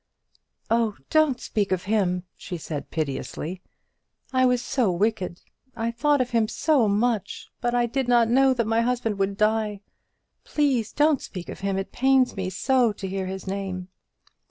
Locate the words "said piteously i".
2.57-4.47